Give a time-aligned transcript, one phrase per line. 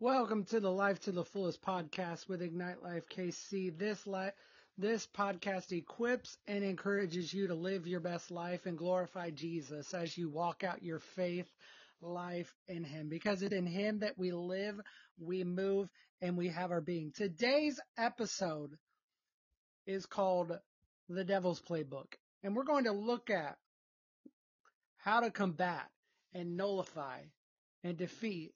[0.00, 3.76] Welcome to the Life to the Fullest podcast with Ignite Life KC.
[3.76, 4.30] This li-
[4.76, 10.16] this podcast equips and encourages you to live your best life and glorify Jesus as
[10.16, 11.48] you walk out your faith
[12.00, 14.80] life in him because it's in him that we live,
[15.18, 15.88] we move
[16.22, 17.10] and we have our being.
[17.12, 18.78] Today's episode
[19.84, 20.56] is called
[21.08, 23.56] The Devil's Playbook and we're going to look at
[24.98, 25.90] how to combat
[26.34, 27.22] and nullify
[27.82, 28.52] and defeat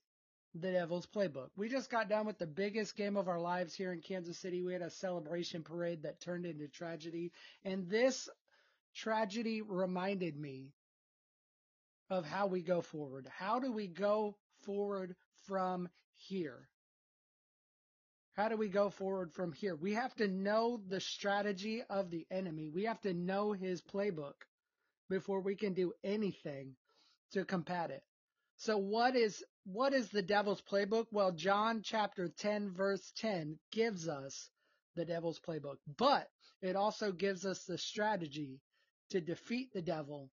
[0.55, 1.48] the Devil's Playbook.
[1.56, 4.62] We just got done with the biggest game of our lives here in Kansas City.
[4.62, 7.33] We had a celebration parade that turned into tragedy.
[7.64, 8.28] And this
[8.95, 10.73] tragedy reminded me
[12.11, 13.27] of how we go forward.
[13.39, 16.68] How do we go forward from here?
[18.35, 19.74] How do we go forward from here?
[19.74, 22.68] We have to know the strategy of the enemy.
[22.68, 24.35] We have to know his playbook
[25.08, 26.74] before we can do anything
[27.33, 28.02] to combat it.
[28.57, 31.06] So what is what is the devil's playbook?
[31.11, 34.50] Well, John chapter 10 verse 10 gives us
[34.96, 36.28] the devil's playbook, but
[36.61, 38.61] it also gives us the strategy
[39.11, 40.30] to defeat the devil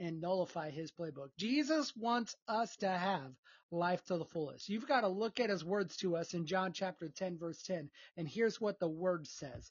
[0.00, 1.28] and nullify his playbook.
[1.38, 3.32] Jesus wants us to have
[3.70, 4.68] life to the fullest.
[4.68, 7.90] You've got to look at his words to us in John chapter 10 verse 10.
[8.16, 9.70] And here's what the word says.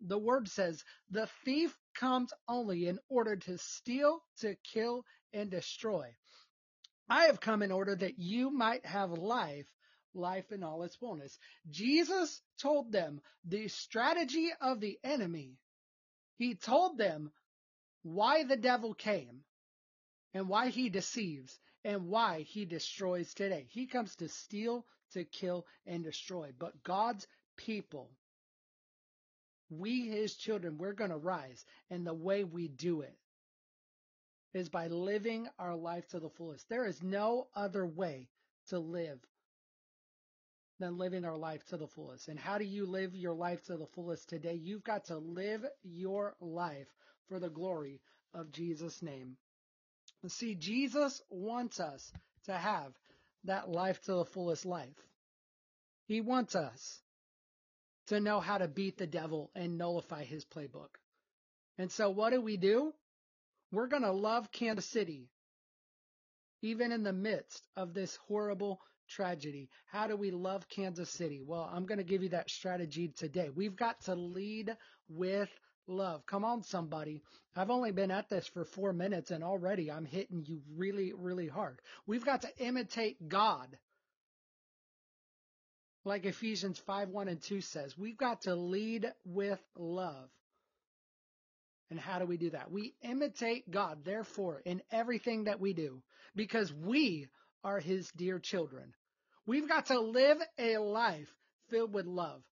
[0.00, 6.14] The word says, the thief comes only in order to steal, to kill, and destroy.
[7.08, 9.66] I have come in order that you might have life,
[10.14, 11.38] life in all its fullness.
[11.70, 15.58] Jesus told them the strategy of the enemy.
[16.36, 17.30] He told them
[18.02, 19.44] why the devil came
[20.32, 23.66] and why he deceives and why he destroys today.
[23.68, 26.52] He comes to steal, to kill, and destroy.
[26.58, 27.26] But God's
[27.56, 28.10] people,
[29.68, 31.64] we his children, we're going to rise.
[31.90, 33.16] And the way we do it
[34.54, 36.68] is by living our life to the fullest.
[36.68, 38.28] There is no other way
[38.68, 39.18] to live
[40.78, 42.28] than living our life to the fullest.
[42.28, 44.54] And how do you live your life to the fullest today?
[44.54, 46.88] You've got to live your life
[47.28, 48.00] for the glory
[48.32, 49.36] of Jesus' name.
[50.26, 52.12] See, Jesus wants us
[52.46, 52.92] to have
[53.44, 54.96] that life to the fullest life.
[56.06, 57.02] He wants us
[58.06, 60.96] to know how to beat the devil and nullify his playbook.
[61.78, 62.92] And so what do we do?
[63.74, 65.28] We're going to love Kansas City,
[66.62, 69.68] even in the midst of this horrible tragedy.
[69.86, 71.42] How do we love Kansas City?
[71.44, 73.50] Well, I'm going to give you that strategy today.
[73.54, 74.76] We've got to lead
[75.08, 75.50] with
[75.86, 76.24] love.
[76.26, 77.22] Come on, somebody.
[77.56, 81.48] I've only been at this for four minutes and already I'm hitting you really, really
[81.48, 81.80] hard.
[82.06, 83.76] We've got to imitate God.
[86.04, 90.28] Like Ephesians 5, 1 and 2 says, we've got to lead with love.
[91.94, 92.72] And how do we do that?
[92.72, 96.02] We imitate God, therefore, in everything that we do,
[96.34, 97.28] because we
[97.62, 98.94] are His dear children.
[99.46, 101.32] We've got to live a life
[101.70, 102.42] filled with love,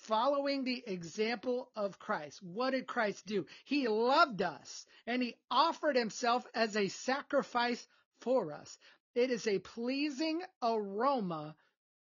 [0.00, 2.42] following the example of Christ.
[2.42, 3.46] What did Christ do?
[3.64, 7.88] He loved us and He offered Himself as a sacrifice
[8.20, 8.76] for us.
[9.14, 11.56] It is a pleasing aroma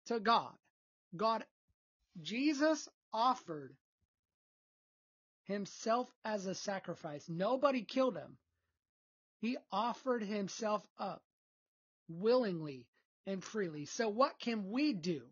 [0.07, 0.53] to God.
[1.17, 1.45] God,
[2.23, 3.75] Jesus offered
[5.45, 7.29] himself as a sacrifice.
[7.29, 8.37] Nobody killed him.
[9.41, 11.23] He offered himself up
[12.09, 12.87] willingly
[13.27, 13.85] and freely.
[13.87, 15.23] So what can we do?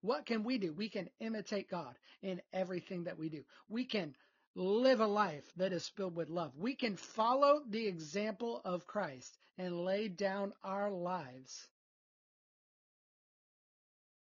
[0.00, 0.72] What can we do?
[0.72, 3.44] We can imitate God in everything that we do.
[3.68, 4.14] We can
[4.54, 6.52] live a life that is filled with love.
[6.56, 11.68] We can follow the example of Christ and lay down our lives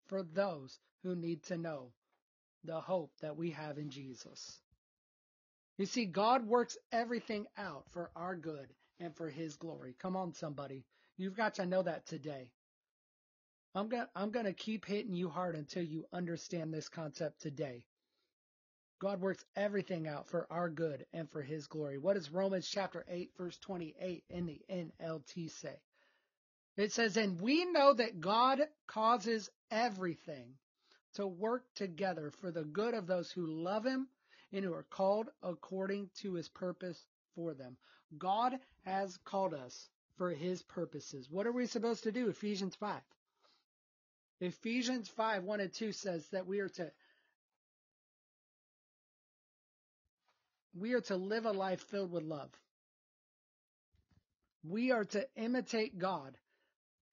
[0.07, 1.91] for those who need to know
[2.63, 4.59] the hope that we have in Jesus.
[5.77, 9.95] You see, God works everything out for our good and for his glory.
[9.99, 10.85] Come on, somebody.
[11.17, 12.51] You've got to know that today.
[13.73, 17.85] I'm going I'm going to keep hitting you hard until you understand this concept today.
[18.99, 21.97] God works everything out for our good and for his glory.
[21.97, 25.75] What does Romans chapter 8 verse 28 in the NLT say?
[26.77, 30.53] It says, and we know that God causes everything
[31.15, 34.07] to work together for the good of those who love him
[34.55, 37.05] and who are called according to his purpose
[37.35, 37.77] for them.
[38.17, 38.53] God
[38.85, 41.27] has called us for his purposes.
[41.29, 42.29] What are we supposed to do?
[42.29, 43.01] Ephesians 5.
[44.41, 46.91] Ephesians 5, 1 and 2 says that we are to
[50.77, 52.49] we are to live a life filled with love.
[54.67, 56.37] We are to imitate God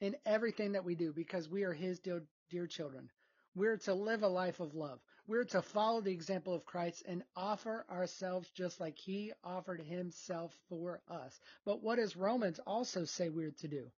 [0.00, 3.08] in everything that we do because we are his dear, dear children.
[3.54, 4.98] We're to live a life of love.
[5.28, 10.56] We're to follow the example of Christ and offer ourselves just like he offered himself
[10.68, 11.38] for us.
[11.64, 13.90] But what does Romans also say we're to do?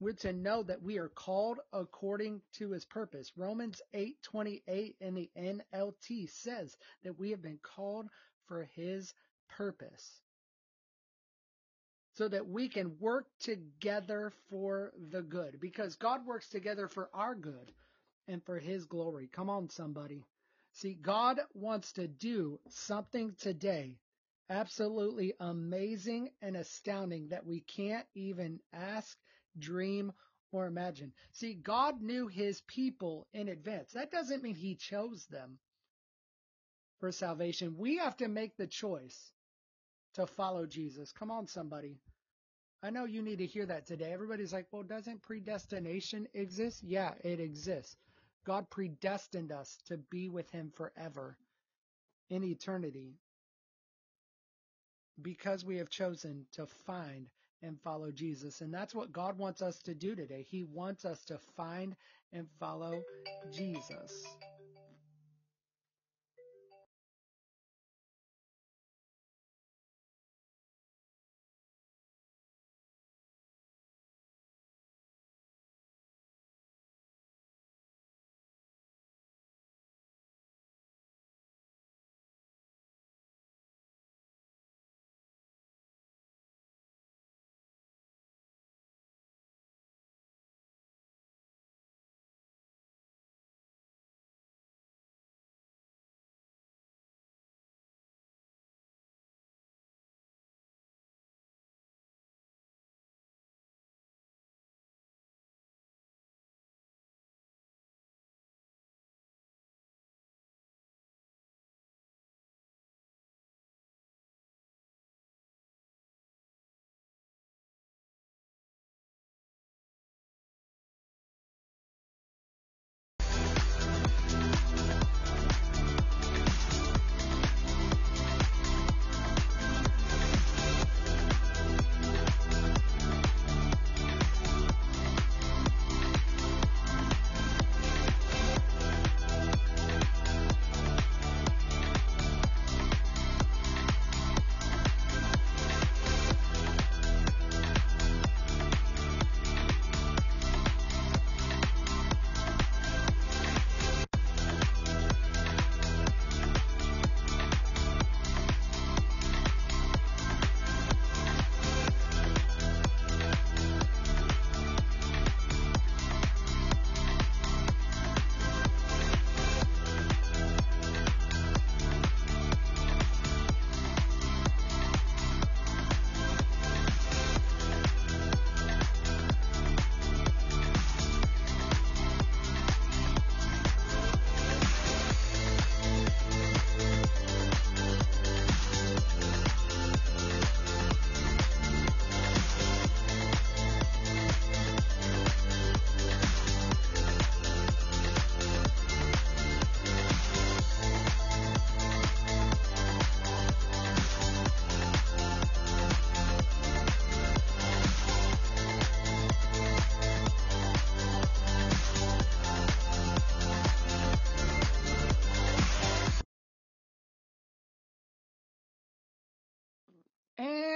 [0.00, 3.32] We're to know that we are called according to his purpose.
[3.36, 8.08] Romans 8:28 in the NLT says that we have been called
[8.46, 9.14] for his
[9.48, 10.20] purpose.
[12.14, 17.34] So that we can work together for the good because God works together for our
[17.34, 17.72] good
[18.28, 19.28] and for his glory.
[19.32, 20.24] Come on somebody.
[20.72, 23.98] See, God wants to do something today
[24.50, 29.16] absolutely amazing and astounding that we can't even ask,
[29.58, 30.12] dream,
[30.52, 31.12] or imagine.
[31.32, 33.92] See, God knew his people in advance.
[33.92, 35.58] That doesn't mean he chose them
[36.98, 37.76] for salvation.
[37.78, 39.32] We have to make the choice
[40.14, 41.12] to follow Jesus.
[41.12, 42.00] Come on, somebody.
[42.82, 44.12] I know you need to hear that today.
[44.12, 46.82] Everybody's like, well, doesn't predestination exist?
[46.82, 47.96] Yeah, it exists.
[48.46, 51.36] God predestined us to be with him forever
[52.30, 53.14] in eternity
[55.22, 57.28] because we have chosen to find
[57.62, 58.60] and follow Jesus.
[58.62, 60.46] And that's what God wants us to do today.
[60.48, 61.94] He wants us to find
[62.32, 63.02] and follow
[63.52, 64.24] Jesus.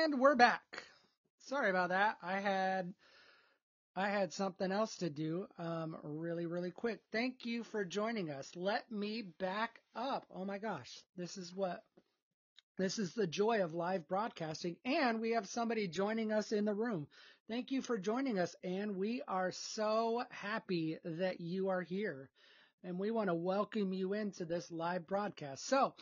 [0.04, 0.84] And we're back.
[1.46, 2.18] Sorry about that.
[2.22, 2.92] I had
[3.96, 7.00] I had something else to do um, really, really quick.
[7.10, 8.50] Thank you for joining us.
[8.54, 10.26] Let me back up.
[10.30, 11.84] Oh my gosh, this is what
[12.76, 16.74] this is the joy of live broadcasting, and we have somebody joining us in the
[16.74, 17.06] room.
[17.48, 22.28] Thank you for joining us, and we are so happy that you are here.
[22.82, 25.64] And we want to welcome you into this live broadcast.
[25.66, 25.94] So,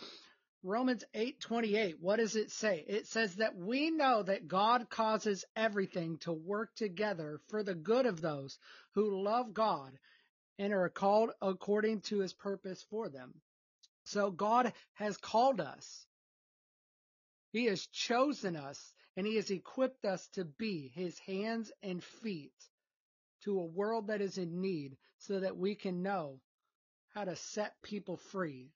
[0.65, 2.85] Romans 8:28, what does it say?
[2.87, 8.07] It says that we know that God causes everything to work together for the good
[8.07, 8.59] of those
[8.93, 9.99] who love God
[10.59, 13.41] and are called according to his purpose for them.
[14.05, 16.07] So God has called us.
[17.51, 22.55] He has chosen us and he has equipped us to be his hands and feet
[23.43, 26.41] to a world that is in need so that we can know
[27.15, 28.71] how to set people free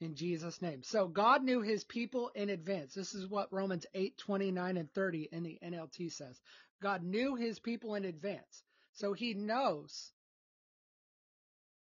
[0.00, 0.82] in Jesus' name.
[0.82, 2.94] So God knew his people in advance.
[2.94, 6.40] This is what Romans 8, 29 and 30 in the NLT says.
[6.82, 8.62] God knew his people in advance.
[8.92, 10.12] So he knows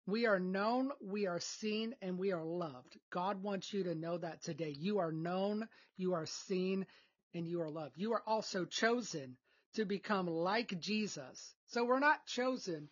[0.05, 2.97] we are known, we are seen, and we are loved.
[3.11, 4.73] God wants you to know that today.
[4.77, 6.85] You are known, you are seen,
[7.33, 7.97] and you are loved.
[7.97, 9.37] You are also chosen
[9.75, 12.89] to become like Jesus So we're not chosen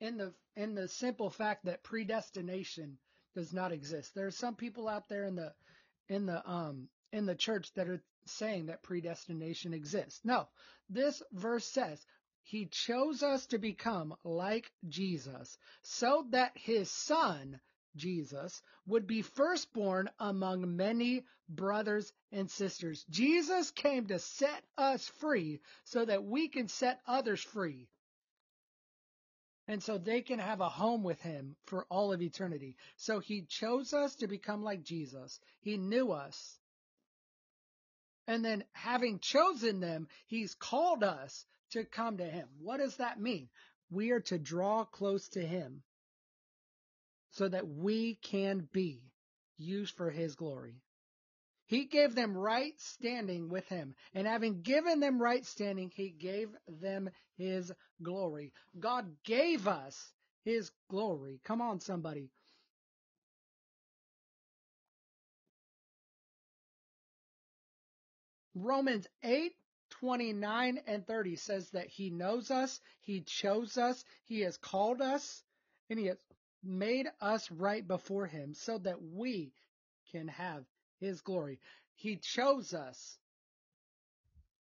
[0.00, 2.98] in the in the simple fact that predestination
[3.36, 4.14] does not exist.
[4.14, 5.52] There are some people out there in the
[6.08, 10.20] in the um in the church that are saying that predestination exists.
[10.24, 10.48] No,
[10.88, 12.04] this verse says
[12.42, 17.60] he chose us to become like Jesus so that his son
[17.94, 23.04] Jesus would be firstborn among many brothers and sisters.
[23.10, 27.88] Jesus came to set us free so that we can set others free.
[29.68, 32.76] And so they can have a home with him for all of eternity.
[32.96, 35.40] So he chose us to become like Jesus.
[35.60, 36.58] He knew us.
[38.28, 42.48] And then having chosen them, he's called us to come to him.
[42.60, 43.48] What does that mean?
[43.90, 45.82] We are to draw close to him
[47.30, 49.02] so that we can be
[49.58, 50.82] used for his glory.
[51.66, 53.94] He gave them right standing with him.
[54.14, 58.52] And having given them right standing, he gave them his glory.
[58.78, 60.12] God gave us
[60.44, 61.40] his glory.
[61.44, 62.30] Come on, somebody.
[68.54, 69.52] Romans 8,
[69.90, 75.42] 29 and 30 says that he knows us, he chose us, he has called us,
[75.90, 76.16] and he has
[76.62, 79.52] made us right before him so that we
[80.10, 80.64] can have
[81.00, 81.58] his glory.
[81.94, 83.18] He chose us.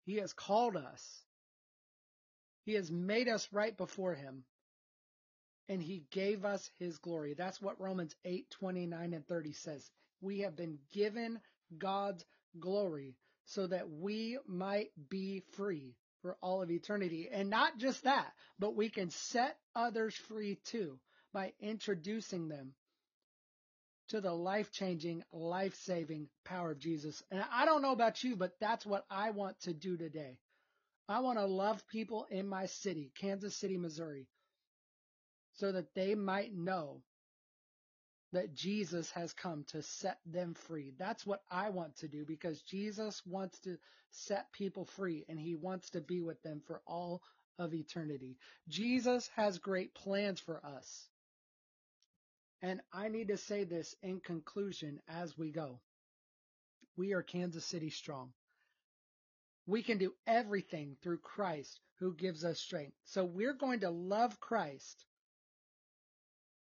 [0.04, 1.24] He has called us.
[2.64, 4.44] He has made us right before him.
[5.68, 7.34] And he gave us his glory.
[7.34, 9.90] That's what Romans 8, 29 and 30 says.
[10.20, 11.40] We have been given
[11.78, 12.24] God's
[12.58, 17.28] glory so that we might be free for all of eternity.
[17.32, 20.98] And not just that, but we can set others free too
[21.32, 22.74] by introducing them
[24.12, 27.22] to the life changing, life saving power of Jesus.
[27.30, 30.36] And I don't know about you, but that's what I want to do today.
[31.08, 34.26] I want to love people in my city, Kansas City, Missouri,
[35.54, 37.00] so that they might know
[38.32, 40.92] that Jesus has come to set them free.
[40.98, 43.78] That's what I want to do because Jesus wants to
[44.10, 47.22] set people free and he wants to be with them for all
[47.58, 48.36] of eternity.
[48.68, 51.08] Jesus has great plans for us.
[52.62, 55.80] And I need to say this in conclusion as we go.
[56.96, 58.32] We are Kansas City strong.
[59.66, 62.96] We can do everything through Christ who gives us strength.
[63.04, 65.04] So we're going to love Christ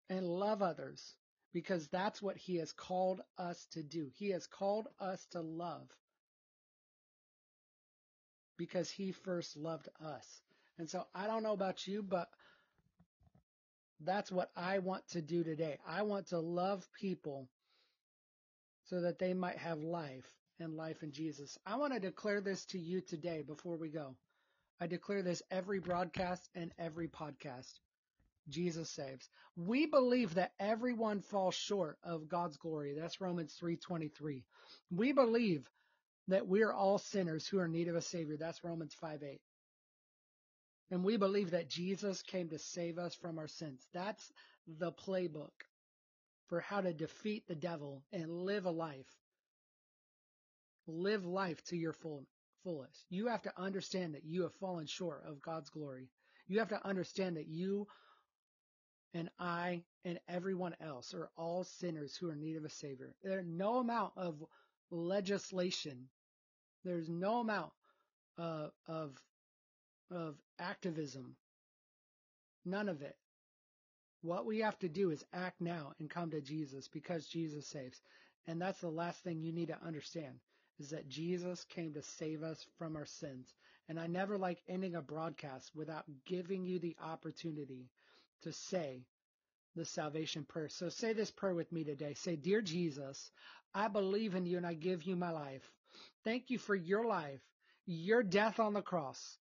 [0.08, 1.14] and love others
[1.52, 4.10] because that's what he has called us to do.
[4.14, 5.88] He has called us to love
[8.56, 10.26] because he first loved us.
[10.78, 12.28] And so I don't know about you, but
[14.04, 15.78] that's what I want to do today.
[15.86, 17.48] I want to love people
[18.84, 20.26] so that they might have life
[20.58, 21.58] and life in Jesus.
[21.66, 24.16] I want to declare this to you today before we go.
[24.80, 27.72] I declare this every broadcast and every podcast.
[28.48, 29.28] Jesus saves.
[29.56, 32.94] We believe that everyone falls short of God's glory.
[32.94, 34.44] That's Romans 3:23.
[34.90, 35.70] We believe
[36.28, 38.36] that we're all sinners who are in need of a savior.
[38.36, 39.40] That's Romans 5:8.
[40.90, 43.86] And we believe that Jesus came to save us from our sins.
[43.94, 44.32] That's
[44.66, 45.52] the playbook
[46.48, 49.06] for how to defeat the devil and live a life.
[50.86, 52.26] Live life to your full,
[52.64, 53.04] fullest.
[53.08, 56.08] You have to understand that you have fallen short of God's glory.
[56.48, 57.86] You have to understand that you
[59.14, 63.14] and I and everyone else are all sinners who are in need of a savior.
[63.22, 64.42] There's no amount of
[64.90, 66.08] legislation.
[66.84, 67.70] There's no amount
[68.38, 69.16] uh, of
[70.10, 71.36] of activism.
[72.64, 73.16] None of it.
[74.22, 78.00] What we have to do is act now and come to Jesus because Jesus saves.
[78.46, 80.40] And that's the last thing you need to understand
[80.78, 83.54] is that Jesus came to save us from our sins.
[83.88, 87.90] And I never like ending a broadcast without giving you the opportunity
[88.42, 89.04] to say
[89.76, 90.68] the salvation prayer.
[90.68, 92.14] So say this prayer with me today.
[92.14, 93.30] Say, Dear Jesus,
[93.74, 95.70] I believe in you and I give you my life.
[96.24, 97.40] Thank you for your life,
[97.86, 99.38] your death on the cross,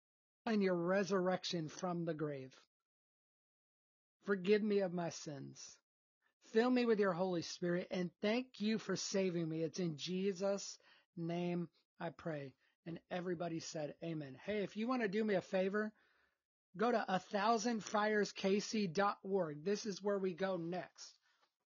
[0.50, 2.54] and your resurrection from the grave.
[4.26, 5.78] Forgive me of my sins.
[6.52, 9.62] Fill me with your Holy Spirit and thank you for saving me.
[9.62, 10.80] It's in Jesus'
[11.16, 12.52] name I pray.
[12.88, 14.36] And everybody said amen.
[14.46, 15.94] Hey, if you want to do me a favor,
[16.76, 19.64] go to a thousandfireskc.org.
[19.64, 21.20] This is where we go next.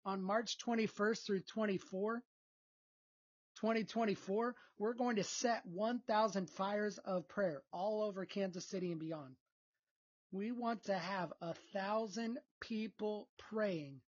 [0.03, 2.21] On March 21st through 24,
[3.63, 9.37] 2024, we're going to set 1,000 fires of prayer all over Kansas City and beyond.
[10.33, 14.01] We want to have a thousand people praying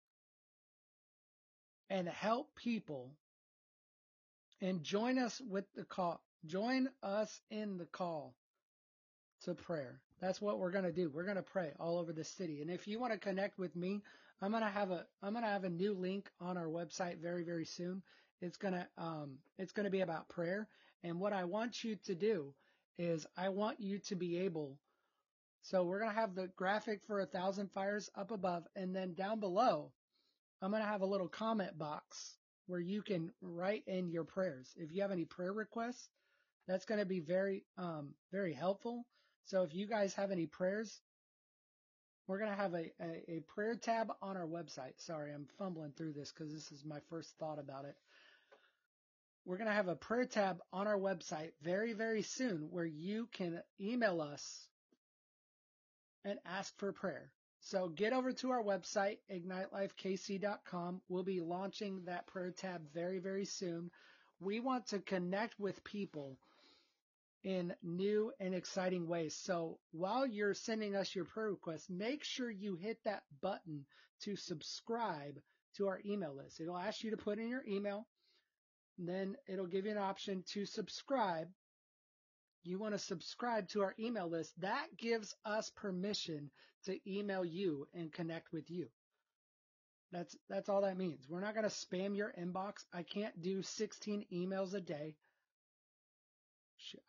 [1.91, 3.11] and help people
[4.59, 6.19] and join us with the call.
[6.45, 8.35] Join us in the call
[9.43, 10.01] to prayer.
[10.19, 11.09] That's what we're going to do.
[11.09, 12.61] We're going to pray all over the city.
[12.61, 14.01] And if you want to connect with me,
[14.41, 17.19] I'm going to have a I'm going to have a new link on our website
[17.19, 18.01] very very soon.
[18.41, 20.67] It's going to um it's going to be about prayer.
[21.03, 22.53] And what I want you to do
[22.97, 24.77] is I want you to be able
[25.63, 29.13] so we're going to have the graphic for a thousand fires up above and then
[29.13, 29.91] down below
[30.61, 32.35] I'm going to have a little comment box
[32.67, 34.73] where you can write in your prayers.
[34.77, 36.09] If you have any prayer requests,
[36.67, 39.05] that's going to be very, um, very helpful.
[39.45, 41.01] So if you guys have any prayers,
[42.27, 44.93] we're going to have a, a, a, prayer tab on our website.
[44.97, 47.95] Sorry, I'm fumbling through this because this is my first thought about it.
[49.43, 53.27] We're going to have a prayer tab on our website very, very soon where you
[53.33, 54.67] can email us
[56.23, 57.31] and ask for prayer.
[57.59, 61.01] So get over to our website, ignitelifekc.com.
[61.09, 63.91] We'll be launching that prayer tab very, very soon.
[64.39, 66.37] We want to connect with people
[67.43, 69.35] in new and exciting ways.
[69.35, 73.85] So while you're sending us your prayer requests, make sure you hit that button
[74.23, 75.39] to subscribe
[75.77, 76.59] to our email list.
[76.59, 78.07] It'll ask you to put in your email.
[78.97, 81.47] Then it'll give you an option to subscribe
[82.63, 86.51] you want to subscribe to our email list, that gives us permission
[86.85, 88.87] to email you and connect with you.
[90.11, 91.25] That's that's all that means.
[91.29, 92.85] We're not going to spam your inbox.
[92.93, 95.15] I can't do 16 emails a day.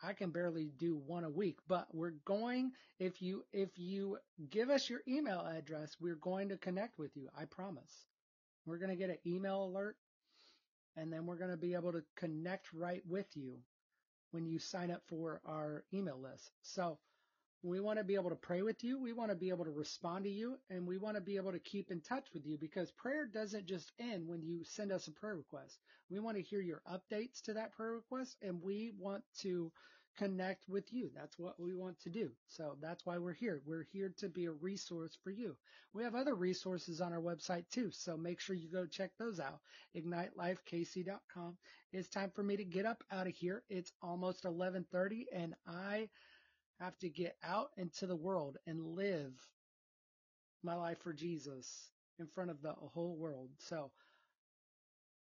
[0.02, 4.18] I can barely do one a week, but we're going if you if you
[4.50, 7.28] give us your email address, we're going to connect with you.
[7.36, 8.06] I promise.
[8.66, 9.96] We're going to get an email alert
[10.96, 13.58] and then we're going to be able to connect right with you
[14.30, 16.50] when you sign up for our email list.
[16.62, 16.98] So
[17.62, 18.98] we want to be able to pray with you.
[18.98, 21.52] We want to be able to respond to you and we want to be able
[21.52, 25.06] to keep in touch with you because prayer doesn't just end when you send us
[25.06, 25.78] a prayer request.
[26.10, 29.70] We want to hear your updates to that prayer request and we want to
[30.18, 31.10] connect with you.
[31.14, 32.30] That's what we want to do.
[32.48, 33.62] So that's why we're here.
[33.64, 35.56] We're here to be a resource for you.
[35.94, 37.90] We have other resources on our website too.
[37.92, 39.60] So make sure you go check those out.
[39.96, 41.56] IgniteLifeKC.com.
[41.92, 43.62] It's time for me to get up out of here.
[43.70, 46.08] It's almost 1130 and I
[46.80, 49.32] have to get out into the world and live
[50.62, 53.50] my life for Jesus in front of the whole world.
[53.58, 53.90] So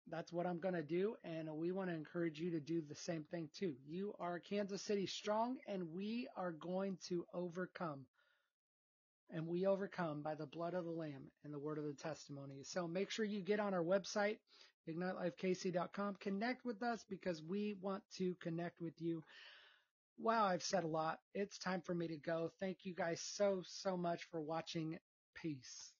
[0.09, 1.15] that's what I'm going to do.
[1.23, 3.75] And we want to encourage you to do the same thing too.
[3.87, 8.05] You are Kansas City strong and we are going to overcome.
[9.33, 12.63] And we overcome by the blood of the Lamb and the word of the testimony.
[12.63, 14.37] So make sure you get on our website,
[14.89, 16.17] ignitelifekc.com.
[16.19, 19.23] Connect with us because we want to connect with you.
[20.17, 21.19] Wow, I've said a lot.
[21.33, 22.49] It's time for me to go.
[22.61, 24.97] Thank you guys so, so much for watching.
[25.35, 25.93] Peace.